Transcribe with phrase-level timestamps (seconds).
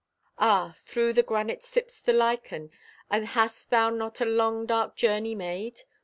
[0.39, 2.71] Ah, through the granite sips the lichen—
[3.11, 5.81] And hast thou not a long dark journey made?